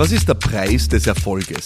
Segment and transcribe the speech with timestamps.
[0.00, 1.62] Was ist der Preis des Erfolges?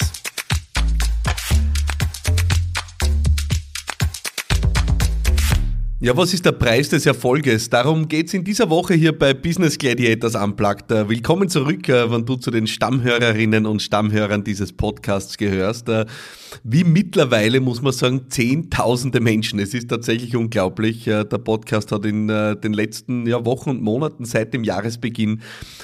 [6.00, 7.70] Ja, was ist der Preis des Erfolges?
[7.70, 10.90] Darum geht's in dieser Woche hier bei Business Gladiators Unplugged.
[10.90, 15.88] Äh, willkommen zurück, äh, wenn du zu den Stammhörerinnen und Stammhörern dieses Podcasts gehörst.
[16.54, 19.58] Äh, wie mittlerweile, muss man sagen, zehntausende Menschen.
[19.58, 21.04] Es ist tatsächlich unglaublich.
[21.04, 25.40] Der Podcast hat in den letzten Wochen und Monaten seit dem Jahresbeginn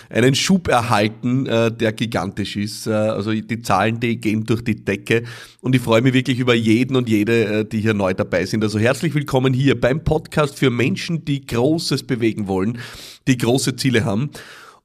[0.08, 2.88] einen Schub erhalten, der gigantisch ist.
[2.88, 5.24] Also die Zahlen, die gehen durch die Decke.
[5.60, 8.62] Und ich freue mich wirklich über jeden und jede, die hier neu dabei sind.
[8.64, 12.78] Also herzlich willkommen hier beim Podcast für Menschen, die Großes bewegen wollen,
[13.26, 14.30] die große Ziele haben.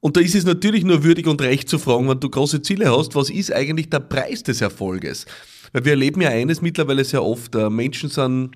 [0.05, 2.95] Und da ist es natürlich nur würdig und recht zu fragen, wenn du große Ziele
[2.95, 5.25] hast, was ist eigentlich der Preis des Erfolges?
[5.73, 7.55] Weil wir erleben ja eines mittlerweile sehr oft.
[7.55, 8.51] Äh, Menschen sind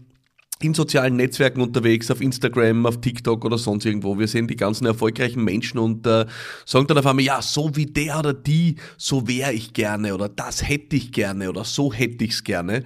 [0.62, 4.20] in sozialen Netzwerken unterwegs, auf Instagram, auf TikTok oder sonst irgendwo.
[4.20, 6.27] Wir sehen die ganzen erfolgreichen Menschen und äh,
[6.67, 10.29] sagen dann auf einmal, ja, so wie der oder die, so wäre ich gerne oder
[10.29, 12.84] das hätte ich gerne oder so hätte ich es gerne.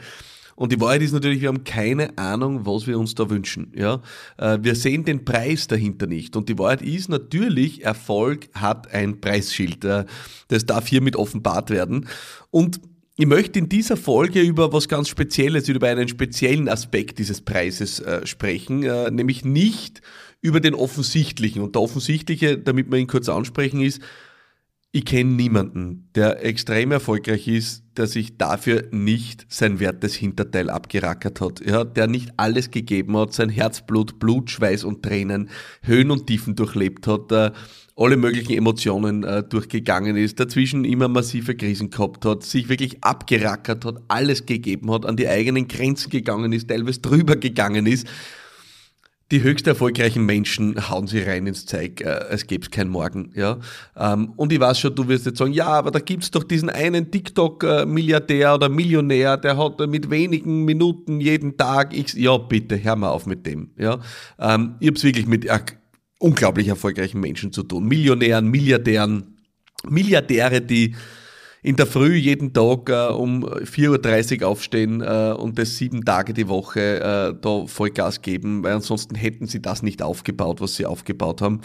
[0.56, 3.72] Und die Wahrheit ist natürlich, wir haben keine Ahnung, was wir uns da wünschen.
[3.76, 4.02] Ja?
[4.38, 6.36] Äh, wir sehen den Preis dahinter nicht.
[6.36, 9.84] Und die Wahrheit ist natürlich, Erfolg hat ein Preisschild.
[9.84, 10.06] Äh,
[10.50, 12.08] das darf hiermit offenbart werden.
[12.52, 12.82] Und
[13.16, 18.00] ich möchte in dieser Folge über was ganz Spezielles, über einen speziellen Aspekt dieses Preises
[18.00, 18.80] äh, sprechen,
[19.16, 20.02] nämlich nicht
[20.42, 21.62] über den offensichtlichen.
[21.62, 24.02] Und der offensichtliche, damit wir ihn kurz ansprechen, ist,
[24.96, 31.42] ich kenne niemanden, der extrem erfolgreich ist, der sich dafür nicht sein wertes Hinterteil abgerackert
[31.42, 35.50] hat, ja, der nicht alles gegeben hat, sein Herzblut, Blut, Schweiß und Tränen,
[35.82, 37.52] Höhen und Tiefen durchlebt hat, äh,
[37.96, 43.86] alle möglichen Emotionen äh, durchgegangen ist, dazwischen immer massive Krisen gehabt hat, sich wirklich abgerackert
[43.86, 48.08] hat, alles gegeben hat, an die eigenen Grenzen gegangen ist, teilweise drüber gegangen ist
[49.32, 53.32] die höchst erfolgreichen Menschen hauen sie rein ins Zeug, äh, es gäbe kein Morgen.
[53.36, 53.60] Ja?
[53.98, 56.70] Ähm, und ich weiß schon, du wirst jetzt sagen, ja, aber da gibt's doch diesen
[56.70, 62.96] einen TikTok-Milliardär oder Millionär, der hat mit wenigen Minuten jeden Tag, ich, ja bitte, hör
[62.96, 63.72] mal auf mit dem.
[63.78, 64.00] Ja?
[64.40, 65.60] Ähm, ich habe es wirklich mit äh,
[66.20, 67.86] unglaublich erfolgreichen Menschen zu tun.
[67.86, 69.38] Millionären, Milliardären,
[69.90, 70.96] Milliardäre, die
[71.64, 76.34] in der Früh jeden Tag äh, um 4.30 Uhr aufstehen äh, und das sieben Tage
[76.34, 80.86] die Woche äh, da Vollgas geben, weil ansonsten hätten sie das nicht aufgebaut, was sie
[80.86, 81.62] aufgebaut haben.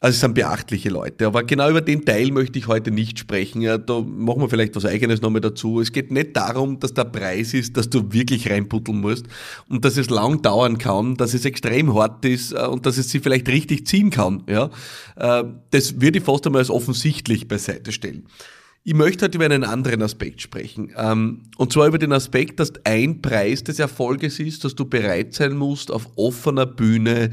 [0.00, 1.26] Also es sind beachtliche Leute.
[1.26, 3.62] Aber genau über den Teil möchte ich heute nicht sprechen.
[3.62, 5.80] Ja, da machen wir vielleicht was Eigenes nochmal dazu.
[5.80, 9.24] Es geht nicht darum, dass der Preis ist, dass du wirklich reinputteln musst
[9.70, 13.08] und dass es lang dauern kann, dass es extrem hart ist äh, und dass es
[13.08, 14.42] sie vielleicht richtig ziehen kann.
[14.46, 14.68] Ja,
[15.16, 18.26] äh, Das würde ich fast einmal als offensichtlich beiseite stellen.
[18.86, 20.92] Ich möchte heute über einen anderen Aspekt sprechen.
[20.98, 25.32] Ähm, und zwar über den Aspekt, dass ein Preis des Erfolges ist, dass du bereit
[25.32, 27.32] sein musst, auf offener Bühne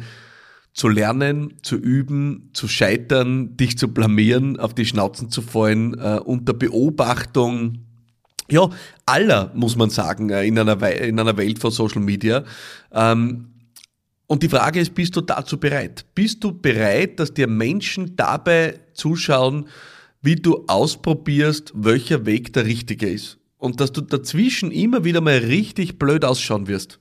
[0.74, 6.22] zu lernen, zu üben, zu scheitern, dich zu blamieren, auf die Schnauzen zu fallen, äh,
[6.24, 7.80] unter Beobachtung,
[8.50, 8.70] ja,
[9.06, 12.46] aller, muss man sagen, äh, in einer, in einer Welt von Social Media.
[12.94, 13.48] Ähm,
[14.26, 16.06] und die Frage ist, bist du dazu bereit?
[16.16, 19.66] Bist du bereit, dass dir Menschen dabei zuschauen,
[20.22, 23.38] wie du ausprobierst, welcher Weg der richtige ist.
[23.58, 27.00] Und dass du dazwischen immer wieder mal richtig blöd ausschauen wirst.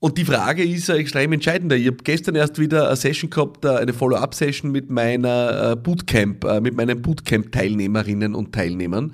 [0.00, 1.72] Und die Frage ist ja extrem entscheidend.
[1.72, 6.44] Ich habe gestern erst wieder eine Session gehabt, äh, eine Follow-up-Session mit meiner äh, Bootcamp,
[6.44, 9.12] äh, mit meinen Bootcamp-Teilnehmerinnen und Teilnehmern.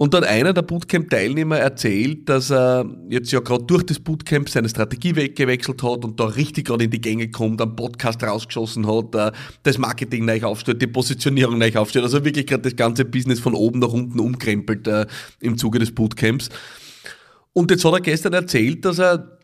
[0.00, 4.70] Und dann einer der Bootcamp-Teilnehmer erzählt, dass er jetzt ja gerade durch das Bootcamp seine
[4.70, 9.14] Strategie weggewechselt hat und da richtig gerade in die Gänge kommt, einen Podcast rausgeschossen hat,
[9.14, 9.30] äh,
[9.62, 13.52] das Marketing neu aufstellt, die Positionierung neu aufstellt, also wirklich gerade das ganze Business von
[13.52, 15.06] oben nach unten umkrempelt äh,
[15.40, 16.48] im Zuge des Bootcamps.
[17.52, 19.39] Und jetzt hat er gestern erzählt, dass er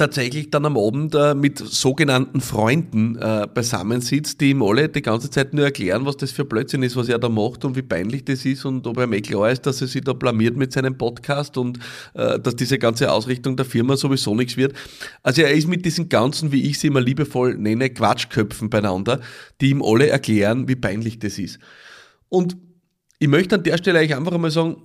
[0.00, 5.28] tatsächlich dann am Abend äh, mit sogenannten Freunden äh, beisammensitzt, die ihm alle die ganze
[5.28, 8.24] Zeit nur erklären, was das für Blödsinn ist, was er da macht und wie peinlich
[8.24, 10.96] das ist und ob er eh klar ist, dass er sich da blamiert mit seinem
[10.96, 11.78] Podcast und
[12.14, 14.72] äh, dass diese ganze Ausrichtung der Firma sowieso nichts wird.
[15.22, 19.20] Also er ist mit diesen ganzen, wie ich sie immer liebevoll nenne, Quatschköpfen beieinander,
[19.60, 21.58] die ihm alle erklären, wie peinlich das ist.
[22.30, 22.56] Und
[23.18, 24.78] ich möchte an der Stelle eigentlich einfach einmal sagen,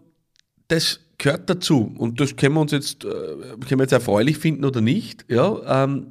[0.68, 4.66] das gehört dazu und das können wir uns jetzt, äh, können wir jetzt erfreulich finden
[4.66, 6.08] oder nicht, ja, ähm,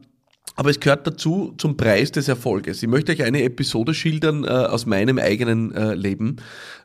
[0.57, 2.83] aber es gehört dazu zum Preis des Erfolges.
[2.83, 6.37] Ich möchte euch eine Episode schildern äh, aus meinem eigenen äh, Leben.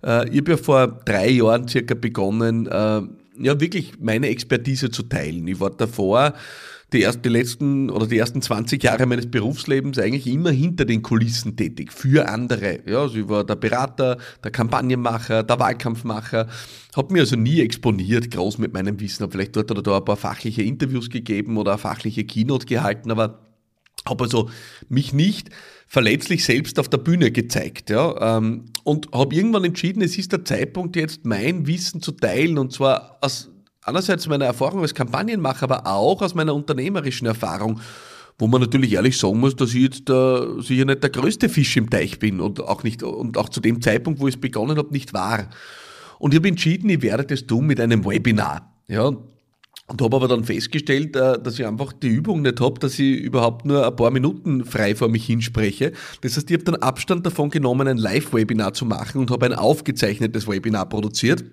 [0.03, 3.01] Äh, ich habe ja vor drei Jahren circa begonnen, äh,
[3.41, 5.47] ja wirklich meine Expertise zu teilen.
[5.47, 6.33] Ich war davor
[6.93, 11.01] die, ersten, die letzten oder die ersten 20 Jahre meines Berufslebens eigentlich immer hinter den
[11.01, 12.79] Kulissen tätig, für andere.
[12.87, 16.47] Ja, also ich war der Berater, der Kampagnenmacher, der Wahlkampfmacher,
[16.95, 20.05] habe mir also nie exponiert, groß mit meinem Wissen, habe vielleicht dort oder da ein
[20.05, 23.39] paar fachliche Interviews gegeben oder eine fachliche Keynote gehalten, aber
[24.07, 24.49] Habe also
[24.87, 25.49] mich nicht
[25.85, 27.89] verletzlich selbst auf der Bühne gezeigt.
[27.89, 32.57] Ja, ähm, und habe irgendwann entschieden, es ist der Zeitpunkt, jetzt mein Wissen zu teilen
[32.57, 33.49] und zwar aus
[33.81, 37.79] einerseits meiner Erfahrung als Kampagnenmacher, aber auch aus meiner unternehmerischen Erfahrung,
[38.37, 41.75] wo man natürlich ehrlich sagen muss, dass ich jetzt der, sicher nicht der größte Fisch
[41.77, 44.77] im Teich bin und auch nicht und auch zu dem Zeitpunkt, wo ich es begonnen
[44.77, 45.49] habe, nicht war.
[46.19, 48.73] Und ich habe entschieden, ich werde das tun mit einem Webinar.
[48.87, 49.11] Ja,
[49.89, 53.19] und habe aber dann festgestellt, äh, dass ich einfach die Übung nicht habe, dass ich
[53.19, 55.93] überhaupt nur ein paar Minuten frei vor mich hinspreche.
[56.21, 59.53] Das heißt, ich habe dann Abstand davon genommen, ein Live-Webinar zu machen und habe ein
[59.53, 61.43] aufgezeichnetes Webinar produziert,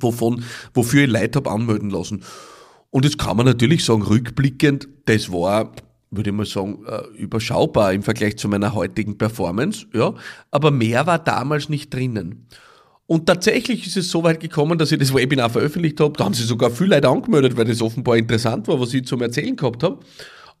[0.00, 2.22] wovon, wofür ich Leute habe anmelden lassen.
[2.90, 5.72] Und jetzt kann man natürlich sagen, rückblickend, das war,
[6.10, 10.14] würde ich mal sagen, äh, überschaubar im Vergleich zu meiner heutigen Performance, ja.
[10.50, 12.46] Aber mehr war damals nicht drinnen.
[13.06, 16.12] Und tatsächlich ist es so weit gekommen, dass ich das Webinar veröffentlicht habe.
[16.16, 19.22] Da haben sich sogar viele Leute angemeldet, weil das offenbar interessant war, was ich zum
[19.22, 19.98] Erzählen gehabt habe.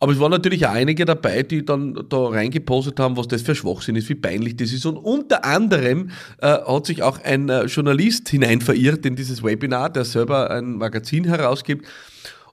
[0.00, 3.54] Aber es waren natürlich auch einige dabei, die dann da reingepostet haben, was das für
[3.54, 4.86] Schwachsinn ist, wie peinlich das ist.
[4.86, 6.10] Und unter anderem
[6.40, 10.76] äh, hat sich auch ein äh, Journalist hinein verirrt in dieses Webinar, der selber ein
[10.76, 11.84] Magazin herausgibt.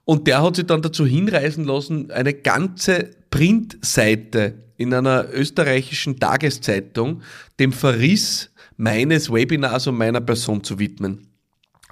[0.04, 7.22] Und der hat sich dann dazu hinreißen lassen, eine ganze Printseite in einer österreichischen Tageszeitung
[7.58, 11.28] dem Verriss meines Webinars und meiner Person zu widmen.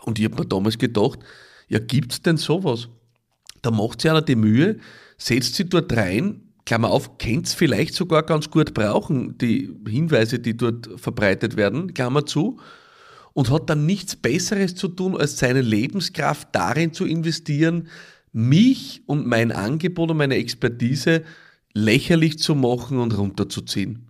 [0.03, 1.21] Und ich habe mir damals gedacht,
[1.69, 2.89] ja, gibt's denn sowas?
[3.63, 4.77] Da macht sich einer die Mühe,
[5.17, 10.57] setzt sie dort rein, Klammer auf, kennt's vielleicht sogar ganz gut brauchen, die Hinweise, die
[10.57, 12.59] dort verbreitet werden, Klammer zu,
[13.35, 17.89] und hat dann nichts Besseres zu tun, als seine Lebenskraft darin zu investieren,
[18.33, 21.23] mich und mein Angebot und meine Expertise
[21.75, 24.07] lächerlich zu machen und runterzuziehen.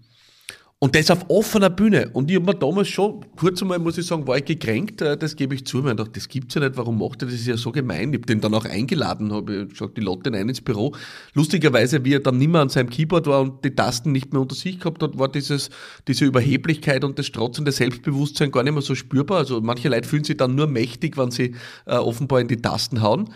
[0.84, 2.10] Und das auf offener Bühne.
[2.12, 5.16] Und ich habe mir damals schon, kurz einmal muss ich sagen, war ich gekränkt, äh,
[5.16, 5.78] das gebe ich zu.
[5.78, 7.36] Ich dachte, das gibt's ja nicht, warum macht er das?
[7.36, 8.12] Das ist ja so gemein.
[8.12, 10.94] Ich habe den dann auch eingeladen, habe gesagt, die Lotte ein ins Büro.
[11.32, 14.42] Lustigerweise, wie er dann nicht mehr an seinem Keyboard war und die Tasten nicht mehr
[14.42, 15.70] unter sich gehabt hat, war dieses,
[16.06, 19.38] diese Überheblichkeit und das strotzende Selbstbewusstsein gar nicht mehr so spürbar.
[19.38, 21.54] Also manche Leute fühlen sich dann nur mächtig, wenn sie
[21.87, 23.30] äh, offenbar in die Tasten hauen.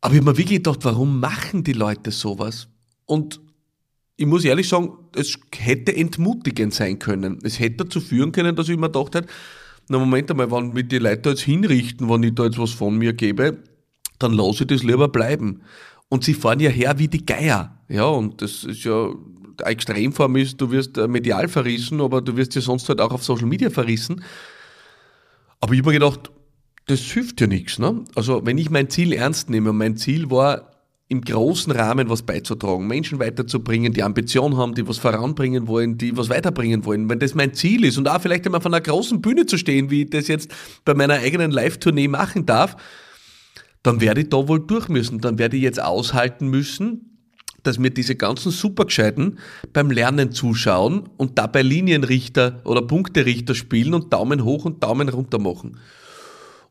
[0.00, 2.68] Aber ich habe mir wirklich gedacht, warum machen die Leute sowas?
[3.06, 3.40] Und
[4.18, 7.38] ich muss ehrlich sagen, es hätte entmutigend sein können.
[7.44, 9.28] Es hätte dazu führen können, dass ich mir gedacht hätte,
[9.88, 12.98] na Moment einmal, wenn mich die Leute jetzt hinrichten, wenn ich da jetzt was von
[12.98, 13.62] mir gebe,
[14.18, 15.62] dann lasse ich das lieber bleiben.
[16.08, 17.80] Und sie fahren ja her wie die Geier.
[17.88, 22.36] Ja, und das ist ja, eine Extremform ist, du wirst äh, medial verrissen, aber du
[22.36, 24.24] wirst ja sonst halt auch auf Social Media verrissen.
[25.60, 26.32] Aber ich habe mir gedacht,
[26.86, 27.78] das hilft ja nichts.
[27.78, 28.04] Ne?
[28.16, 30.72] Also wenn ich mein Ziel ernst nehme mein Ziel war,
[31.10, 36.14] im großen Rahmen was beizutragen, Menschen weiterzubringen, die Ambition haben, die was voranbringen wollen, die
[36.16, 37.08] was weiterbringen wollen.
[37.08, 39.90] Wenn das mein Ziel ist und auch vielleicht einmal von einer großen Bühne zu stehen,
[39.90, 42.76] wie ich das jetzt bei meiner eigenen Live-Tournee machen darf,
[43.82, 45.20] dann werde ich da wohl durch müssen.
[45.20, 47.08] Dann werde ich jetzt aushalten müssen,
[47.62, 49.38] dass mir diese ganzen Supergescheiten
[49.72, 55.38] beim Lernen zuschauen und dabei Linienrichter oder Punkterichter spielen und Daumen hoch und Daumen runter
[55.38, 55.78] machen.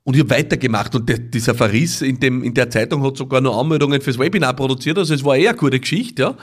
[0.08, 3.42] Und ich habe weitergemacht und der, dieser Verriss in, dem, in der Zeitung hat sogar
[3.42, 6.38] noch Anmeldungen fürs Webinar produziert, also es war eher eine gute Geschichte, ja.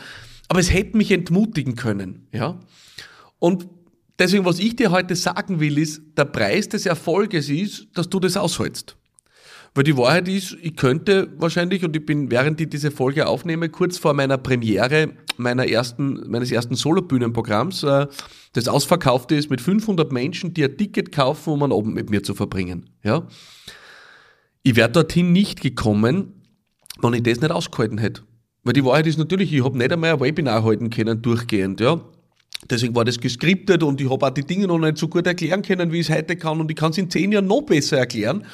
[0.48, 2.60] Aber es hätte mich entmutigen können, ja.
[3.38, 3.66] Und
[4.18, 8.20] deswegen, was ich dir heute sagen will, ist, der Preis des Erfolges ist, dass du
[8.20, 8.98] das aushältst.
[9.74, 13.68] Weil die Wahrheit ist, ich könnte wahrscheinlich, und ich bin, während ich diese Folge aufnehme,
[13.68, 18.06] kurz vor meiner Premiere meiner ersten, meines ersten Solobühnenprogramms, äh,
[18.52, 22.22] das ausverkauft ist mit 500 Menschen, die ein Ticket kaufen, um einen Abend mit mir
[22.22, 22.90] zu verbringen.
[23.02, 23.26] Ja?
[24.62, 26.42] Ich wäre dorthin nicht gekommen,
[27.02, 28.22] wenn ich das nicht ausgehalten hätte.
[28.62, 31.80] Weil die Wahrheit ist natürlich, ich habe nicht einmal ein Webinar halten können, durchgehend.
[31.80, 32.00] Ja?
[32.70, 35.62] Deswegen war das geskriptet und ich habe auch die Dinge noch nicht so gut erklären
[35.62, 37.98] können, wie ich es heute kann und ich kann es in zehn Jahren noch besser
[37.98, 38.46] erklären.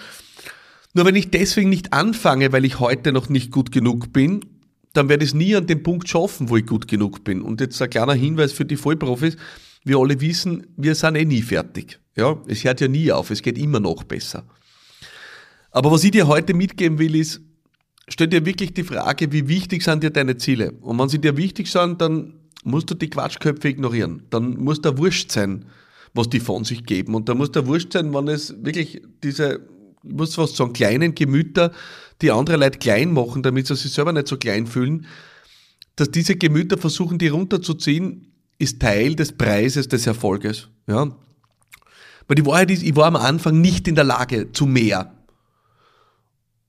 [0.93, 4.41] Nur wenn ich deswegen nicht anfange, weil ich heute noch nicht gut genug bin,
[4.93, 7.43] dann werde ich es nie an dem Punkt schaffen, wo ich gut genug bin.
[7.43, 9.37] Und jetzt ein kleiner Hinweis für die Vollprofis.
[9.85, 12.01] Wir alle wissen, wir sind eh nie fertig.
[12.17, 13.31] Ja, es hört ja nie auf.
[13.31, 14.45] Es geht immer noch besser.
[15.71, 17.41] Aber was ich dir heute mitgeben will, ist,
[18.09, 20.73] stell dir wirklich die Frage, wie wichtig sind dir deine Ziele?
[20.81, 24.25] Und wenn sie dir wichtig sind, dann musst du die Quatschköpfe ignorieren.
[24.31, 25.67] Dann muss der Wurscht sein,
[26.15, 27.15] was die von sich geben.
[27.15, 29.61] Und da muss der Wurscht sein, wenn es wirklich diese
[30.03, 31.73] muss fast sagen, kleinen Gemüter,
[32.23, 35.07] die andere Leute klein machen, damit sie sich selber nicht so klein fühlen,
[35.97, 40.69] dass diese Gemüter versuchen, die runterzuziehen, ist Teil des Preises des Erfolges.
[40.87, 41.15] Ja?
[42.29, 45.15] Weil die Wahrheit ist, ich war am Anfang nicht in der Lage zu mehr.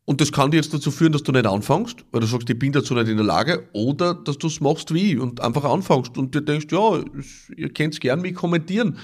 [0.05, 2.57] Und das kann dir jetzt dazu führen, dass du nicht anfängst, weil du sagst, ich
[2.57, 6.17] bin dazu nicht in der Lage, oder dass du es machst wie und einfach anfängst
[6.17, 7.03] und dir denkst, ja,
[7.55, 8.97] ihr könnt es gern mich kommentieren.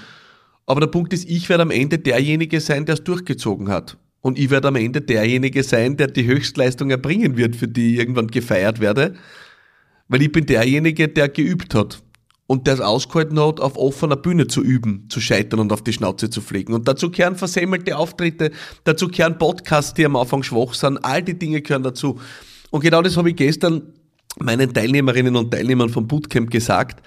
[0.66, 3.96] Aber der Punkt ist, ich werde am Ende derjenige sein, der es durchgezogen hat.
[4.20, 7.98] Und ich werde am Ende derjenige sein, der die Höchstleistung erbringen wird, für die ich
[8.00, 9.14] irgendwann gefeiert werde.
[10.08, 12.02] Weil ich bin derjenige, der geübt hat
[12.46, 15.92] und der es ausgehalten hat, auf offener Bühne zu üben, zu scheitern und auf die
[15.92, 16.72] Schnauze zu fliegen.
[16.72, 18.50] Und dazu gehören versemmelte Auftritte,
[18.84, 22.18] dazu gehören Podcasts, die am Anfang schwach sind, all die Dinge gehören dazu.
[22.70, 23.92] Und genau das habe ich gestern
[24.38, 27.02] meinen Teilnehmerinnen und Teilnehmern vom Bootcamp gesagt.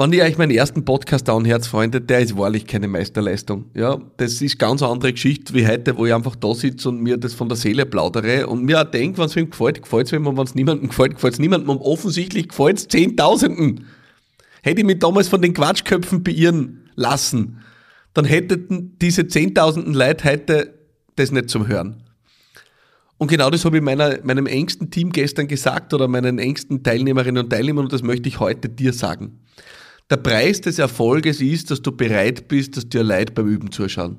[0.00, 3.66] Wenn ihr euch meinen ersten Podcast anhört, Freunde, der ist wahrlich keine Meisterleistung.
[3.74, 7.02] Ja, das ist ganz eine andere Geschichte wie heute, wo ich einfach da sitze und
[7.02, 10.06] mir das von der Seele plaudere und mir auch denke, wenn es wem gefällt, gefällt
[10.06, 13.84] es und wenn es niemandem gefällt, gefällt es niemandem und offensichtlich gefällt es Zehntausenden.
[14.62, 17.60] Hätte ich mich damals von den Quatschköpfen beirren lassen,
[18.14, 20.78] dann hätten diese Zehntausenden Leute heute
[21.16, 22.02] das nicht zum Hören.
[23.18, 27.44] Und genau das habe ich meiner, meinem engsten Team gestern gesagt oder meinen engsten Teilnehmerinnen
[27.44, 29.40] und Teilnehmern und das möchte ich heute dir sagen.
[30.10, 34.18] Der Preis des Erfolges ist, dass du bereit bist, dass dir Leute beim Üben zuschauen.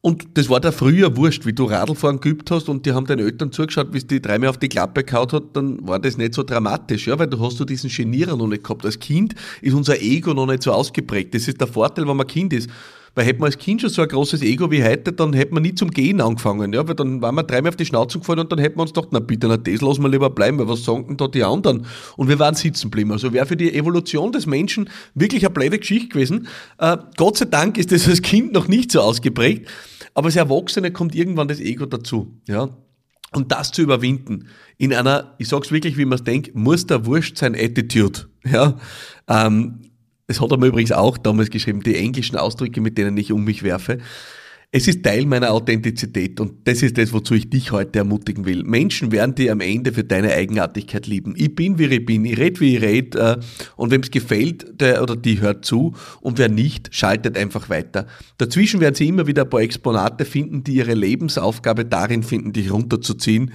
[0.00, 3.26] Und das war da früher wurscht, wie du Radlfahren geübt hast und die haben deinen
[3.26, 6.32] Eltern zugeschaut, wie es die dreimal auf die Klappe kaut hat, dann war das nicht
[6.32, 8.84] so dramatisch, ja, weil du hast du diesen Genierer noch nicht gehabt.
[8.86, 11.34] Als Kind ist unser Ego noch nicht so ausgeprägt.
[11.34, 12.70] Das ist der Vorteil, wenn man Kind ist.
[13.16, 15.62] Weil hätte man als Kind schon so ein großes Ego wie heute, dann hätte man
[15.62, 18.52] nie zum Gehen angefangen, ja, weil dann waren wir dreimal auf die Schnauze gefallen und
[18.52, 20.84] dann hätten wir uns gedacht, na bitte, na das lassen wir lieber bleiben, weil was
[20.84, 21.86] sagen da die anderen?
[22.18, 23.12] Und wir waren sitzen geblieben.
[23.12, 26.46] Also wäre für die Evolution des Menschen wirklich eine blöde Geschichte gewesen.
[26.76, 29.66] Äh, Gott sei Dank ist das als Kind noch nicht so ausgeprägt.
[30.12, 32.38] Aber als Erwachsene kommt irgendwann das Ego dazu.
[32.46, 32.68] Ja?
[33.32, 37.06] Und das zu überwinden, in einer, ich sag's wirklich, wie man es denkt, muss der
[37.06, 38.28] Wurscht sein Attitude.
[38.44, 38.78] Ja?
[39.26, 39.80] Ähm,
[40.26, 43.44] das hat er mir übrigens auch damals geschrieben, die englischen Ausdrücke, mit denen ich um
[43.44, 43.98] mich werfe.
[44.72, 48.64] Es ist Teil meiner Authentizität und das ist das, wozu ich dich heute ermutigen will.
[48.64, 51.34] Menschen werden dir am Ende für deine Eigenartigkeit lieben.
[51.36, 53.36] Ich bin, wie ich bin, ich rede, wie ich rede äh,
[53.76, 58.06] und wem es gefällt, der oder die hört zu und wer nicht, schaltet einfach weiter.
[58.38, 62.72] Dazwischen werden sie immer wieder ein paar Exponate finden, die ihre Lebensaufgabe darin finden, dich
[62.72, 63.52] runterzuziehen.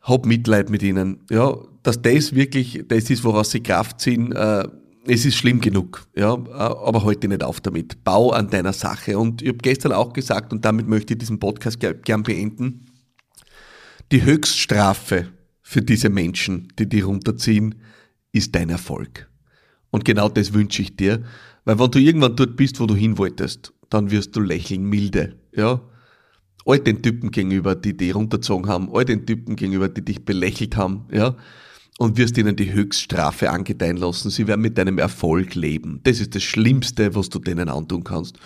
[0.00, 1.20] Hab Mitleid mit ihnen.
[1.30, 4.64] Ja, dass das wirklich das ist, woraus sie Kraft ziehen, äh,
[5.06, 8.04] es ist schlimm genug, ja, aber heute nicht auf damit.
[8.04, 9.18] Bau an deiner Sache.
[9.18, 12.86] Und ich habe gestern auch gesagt, und damit möchte ich diesen Podcast gern beenden,
[14.12, 15.28] die Höchststrafe
[15.62, 17.76] für diese Menschen, die die runterziehen,
[18.32, 19.28] ist dein Erfolg.
[19.90, 21.22] Und genau das wünsche ich dir,
[21.64, 25.36] weil wenn du irgendwann dort bist, wo du hin wolltest, dann wirst du lächeln milde,
[25.54, 25.80] ja.
[26.64, 30.76] All den Typen gegenüber, die die runterzogen haben, all den Typen gegenüber, die dich belächelt
[30.76, 31.36] haben, ja
[31.98, 34.30] und wirst ihnen die Höchststrafe angedeihen lassen.
[34.30, 36.00] Sie werden mit deinem Erfolg leben.
[36.04, 38.38] Das ist das Schlimmste, was du denen antun kannst.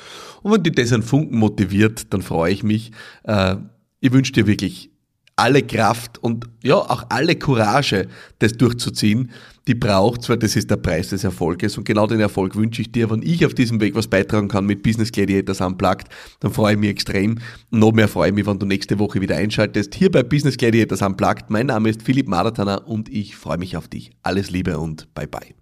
[0.42, 2.92] Und wenn dich das ein Funken motiviert, dann freue ich mich.
[3.24, 3.56] Äh,
[4.00, 4.90] ich wünsche dir wirklich
[5.36, 9.30] alle Kraft und ja auch alle Courage, das durchzuziehen,
[9.66, 12.90] die braucht, weil das ist der Preis des Erfolges und genau den Erfolg wünsche ich
[12.90, 13.10] dir.
[13.10, 16.08] Wenn ich auf diesem Weg was beitragen kann mit Business Gladiators Unplugged,
[16.40, 17.38] dann freue ich mich extrem.
[17.70, 21.02] noch mehr freue ich mich, wenn du nächste Woche wieder einschaltest, hier bei Business Gladiators
[21.02, 21.50] Unplugged.
[21.50, 24.12] Mein Name ist Philipp Maratana und ich freue mich auf dich.
[24.22, 25.54] Alles Liebe und bye bye.